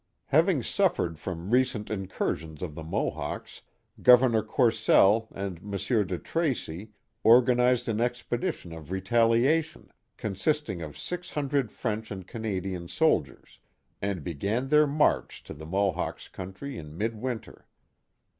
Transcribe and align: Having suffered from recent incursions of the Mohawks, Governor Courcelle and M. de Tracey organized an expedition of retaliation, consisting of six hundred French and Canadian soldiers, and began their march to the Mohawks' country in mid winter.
Having 0.29 0.63
suffered 0.63 1.19
from 1.19 1.51
recent 1.51 1.91
incursions 1.91 2.63
of 2.63 2.73
the 2.73 2.83
Mohawks, 2.83 3.61
Governor 4.01 4.41
Courcelle 4.41 5.27
and 5.31 5.59
M. 5.59 5.69
de 6.07 6.17
Tracey 6.17 6.89
organized 7.23 7.87
an 7.87 8.01
expedition 8.01 8.73
of 8.73 8.89
retaliation, 8.91 9.91
consisting 10.17 10.81
of 10.81 10.97
six 10.97 11.29
hundred 11.29 11.71
French 11.71 12.09
and 12.09 12.25
Canadian 12.25 12.87
soldiers, 12.87 13.59
and 14.01 14.23
began 14.23 14.69
their 14.69 14.87
march 14.87 15.43
to 15.43 15.53
the 15.53 15.67
Mohawks' 15.67 16.29
country 16.29 16.79
in 16.79 16.97
mid 16.97 17.13
winter. 17.15 17.67